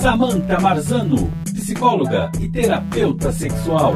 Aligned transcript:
Samantha 0.00 0.58
Marzano, 0.58 1.30
psicóloga 1.44 2.30
e 2.40 2.48
terapeuta 2.48 3.30
sexual. 3.30 3.94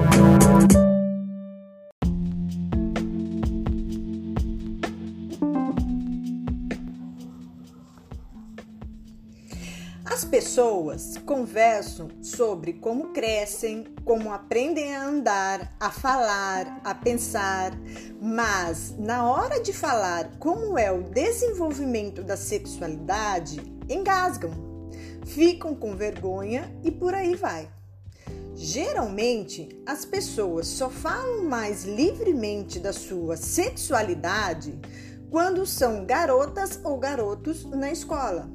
As 10.04 10.24
pessoas 10.24 11.16
conversam 11.24 12.08
sobre 12.22 12.74
como 12.74 13.08
crescem, 13.08 13.84
como 14.04 14.32
aprendem 14.32 14.94
a 14.94 15.04
andar, 15.04 15.74
a 15.80 15.90
falar, 15.90 16.80
a 16.84 16.94
pensar, 16.94 17.72
mas 18.20 18.94
na 18.98 19.28
hora 19.28 19.60
de 19.60 19.72
falar 19.72 20.30
como 20.38 20.78
é 20.78 20.92
o 20.92 21.02
desenvolvimento 21.02 22.22
da 22.22 22.36
sexualidade, 22.36 23.60
engasgam, 23.88 24.73
ficam 25.26 25.74
com 25.74 25.96
vergonha 25.96 26.70
e 26.82 26.90
por 26.90 27.14
aí 27.14 27.34
vai. 27.34 27.68
Geralmente, 28.54 29.68
as 29.84 30.04
pessoas 30.04 30.66
só 30.66 30.88
falam 30.88 31.44
mais 31.44 31.84
livremente 31.84 32.78
da 32.78 32.92
sua 32.92 33.36
sexualidade 33.36 34.78
quando 35.30 35.66
são 35.66 36.04
garotas 36.04 36.78
ou 36.84 36.96
garotos 36.96 37.64
na 37.64 37.90
escola. 37.90 38.48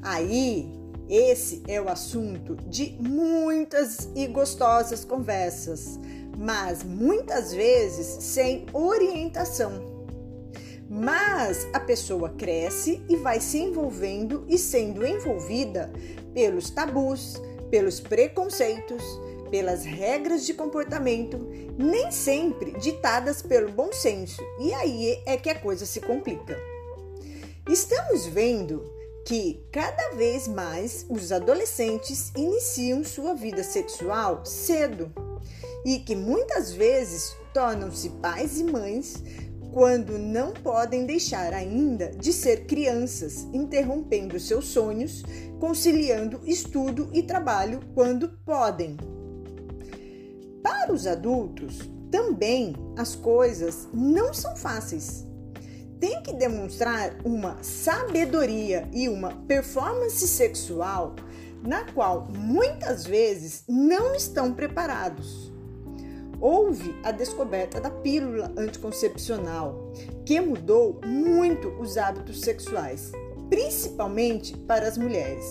Aí, 0.00 0.72
esse 1.08 1.62
é 1.66 1.80
o 1.80 1.88
assunto 1.88 2.54
de 2.68 2.96
muitas 3.00 4.08
e 4.14 4.26
gostosas 4.28 5.04
conversas, 5.04 5.98
mas 6.38 6.84
muitas 6.84 7.52
vezes 7.52 8.06
sem 8.22 8.66
orientação. 8.72 9.95
Mas 10.88 11.66
a 11.72 11.80
pessoa 11.80 12.30
cresce 12.30 13.02
e 13.08 13.16
vai 13.16 13.40
se 13.40 13.58
envolvendo 13.58 14.44
e 14.48 14.56
sendo 14.56 15.04
envolvida 15.04 15.92
pelos 16.32 16.70
tabus, 16.70 17.42
pelos 17.70 17.98
preconceitos, 17.98 19.02
pelas 19.50 19.84
regras 19.84 20.46
de 20.46 20.54
comportamento, 20.54 21.38
nem 21.76 22.10
sempre 22.10 22.72
ditadas 22.78 23.42
pelo 23.42 23.72
bom 23.72 23.92
senso. 23.92 24.42
E 24.60 24.72
aí 24.74 25.22
é 25.26 25.36
que 25.36 25.50
a 25.50 25.58
coisa 25.58 25.84
se 25.84 26.00
complica. 26.00 26.56
Estamos 27.68 28.26
vendo 28.26 28.84
que 29.24 29.66
cada 29.72 30.10
vez 30.10 30.46
mais 30.46 31.04
os 31.08 31.32
adolescentes 31.32 32.30
iniciam 32.36 33.02
sua 33.02 33.34
vida 33.34 33.64
sexual 33.64 34.44
cedo 34.44 35.12
e 35.84 35.98
que 35.98 36.14
muitas 36.14 36.72
vezes 36.72 37.34
tornam-se 37.52 38.10
pais 38.10 38.60
e 38.60 38.64
mães 38.64 39.22
quando 39.76 40.18
não 40.18 40.54
podem 40.54 41.04
deixar 41.04 41.52
ainda 41.52 42.08
de 42.08 42.32
ser 42.32 42.64
crianças, 42.64 43.46
interrompendo 43.52 44.40
seus 44.40 44.68
sonhos, 44.68 45.22
conciliando 45.60 46.40
estudo 46.46 47.10
e 47.12 47.22
trabalho 47.22 47.80
quando 47.94 48.30
podem. 48.42 48.96
Para 50.62 50.94
os 50.94 51.06
adultos, 51.06 51.80
também 52.10 52.72
as 52.96 53.14
coisas 53.14 53.86
não 53.92 54.32
são 54.32 54.56
fáceis 54.56 55.26
tem 56.00 56.22
que 56.22 56.32
demonstrar 56.34 57.16
uma 57.24 57.56
sabedoria 57.62 58.86
e 58.92 59.08
uma 59.08 59.30
performance 59.46 60.28
sexual 60.28 61.16
na 61.62 61.84
qual 61.92 62.28
muitas 62.34 63.06
vezes 63.06 63.64
não 63.66 64.14
estão 64.14 64.52
preparados. 64.52 65.55
Houve 66.40 66.94
a 67.02 67.10
descoberta 67.10 67.80
da 67.80 67.90
pílula 67.90 68.52
anticoncepcional, 68.56 69.92
que 70.24 70.40
mudou 70.40 71.00
muito 71.04 71.68
os 71.80 71.96
hábitos 71.96 72.40
sexuais, 72.40 73.12
principalmente 73.48 74.56
para 74.56 74.86
as 74.86 74.98
mulheres. 74.98 75.44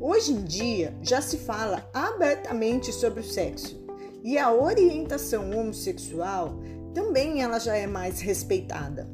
Hoje 0.00 0.32
em 0.32 0.44
dia 0.44 0.96
já 1.02 1.20
se 1.20 1.38
fala 1.38 1.88
abertamente 1.92 2.92
sobre 2.92 3.20
o 3.20 3.24
sexo 3.24 3.84
e 4.22 4.38
a 4.38 4.52
orientação 4.52 5.50
homossexual 5.50 6.58
também 6.94 7.42
ela 7.42 7.58
já 7.58 7.76
é 7.76 7.86
mais 7.86 8.20
respeitada. 8.20 9.08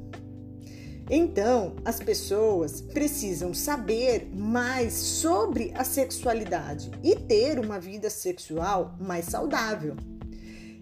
Então, 1.10 1.76
as 1.84 1.98
pessoas 2.00 2.80
precisam 2.80 3.52
saber 3.52 4.30
mais 4.34 4.94
sobre 4.94 5.70
a 5.74 5.84
sexualidade 5.84 6.90
e 7.02 7.14
ter 7.14 7.58
uma 7.58 7.78
vida 7.78 8.08
sexual 8.08 8.96
mais 8.98 9.26
saudável. 9.26 9.96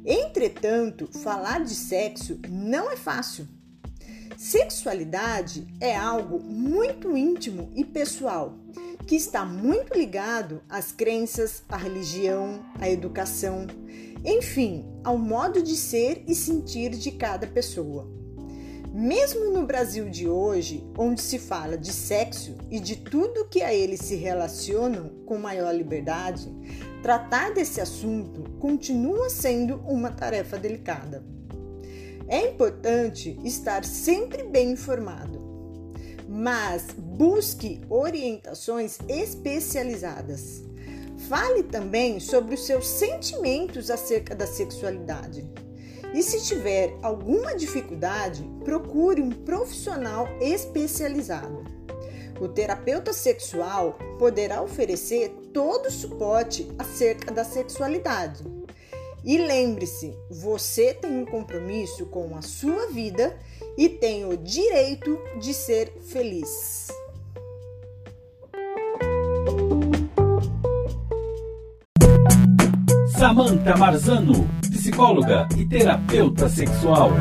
Entretanto, 0.04 1.08
falar 1.22 1.62
de 1.64 1.74
sexo 1.74 2.38
não 2.48 2.90
é 2.90 2.96
fácil. 2.96 3.46
Sexualidade 4.36 5.66
é 5.80 5.96
algo 5.96 6.40
muito 6.40 7.16
íntimo 7.16 7.70
e 7.76 7.84
pessoal, 7.84 8.58
que 9.06 9.14
está 9.14 9.44
muito 9.44 9.96
ligado 9.96 10.60
às 10.68 10.90
crenças, 10.90 11.62
à 11.68 11.76
religião, 11.76 12.64
à 12.80 12.90
educação, 12.90 13.66
enfim, 14.24 14.84
ao 15.04 15.16
modo 15.16 15.62
de 15.62 15.76
ser 15.76 16.24
e 16.26 16.34
sentir 16.34 16.90
de 16.90 17.12
cada 17.12 17.46
pessoa. 17.46 18.10
Mesmo 18.92 19.50
no 19.50 19.64
Brasil 19.64 20.10
de 20.10 20.28
hoje, 20.28 20.84
onde 20.98 21.22
se 21.22 21.38
fala 21.38 21.78
de 21.78 21.90
sexo 21.90 22.56
e 22.70 22.78
de 22.78 22.96
tudo 22.96 23.48
que 23.48 23.62
a 23.62 23.72
ele 23.72 23.96
se 23.96 24.16
relacionam 24.16 25.08
com 25.24 25.38
maior 25.38 25.74
liberdade, 25.74 26.46
tratar 27.02 27.52
desse 27.52 27.80
assunto 27.80 28.48
continua 28.60 29.28
sendo 29.28 29.76
uma 29.88 30.10
tarefa 30.12 30.56
delicada. 30.56 31.24
É 32.28 32.48
importante 32.48 33.38
estar 33.44 33.84
sempre 33.84 34.44
bem 34.44 34.70
informado, 34.70 35.92
mas 36.28 36.86
busque 36.96 37.80
orientações 37.90 38.98
especializadas. 39.08 40.62
Fale 41.28 41.64
também 41.64 42.20
sobre 42.20 42.54
os 42.54 42.64
seus 42.64 42.86
sentimentos 42.86 43.90
acerca 43.90 44.34
da 44.34 44.46
sexualidade. 44.46 45.44
E 46.14 46.22
se 46.22 46.44
tiver 46.44 46.96
alguma 47.02 47.54
dificuldade, 47.56 48.48
procure 48.64 49.20
um 49.20 49.30
profissional 49.30 50.28
especializado. 50.40 51.71
O 52.42 52.48
terapeuta 52.48 53.12
sexual 53.12 53.96
poderá 54.18 54.62
oferecer 54.62 55.28
todo 55.54 55.86
o 55.86 55.92
suporte 55.92 56.66
acerca 56.76 57.30
da 57.30 57.44
sexualidade. 57.44 58.42
E 59.24 59.38
lembre-se, 59.38 60.12
você 60.28 60.92
tem 60.92 61.18
um 61.18 61.24
compromisso 61.24 62.04
com 62.06 62.36
a 62.36 62.42
sua 62.42 62.88
vida 62.88 63.38
e 63.78 63.88
tem 63.88 64.24
o 64.24 64.36
direito 64.36 65.16
de 65.38 65.54
ser 65.54 65.92
feliz. 66.00 66.88
Samantha 73.16 73.76
Marzano 73.76 74.48
psicóloga 74.68 75.46
e 75.56 75.64
terapeuta 75.64 76.48
sexual. 76.48 77.12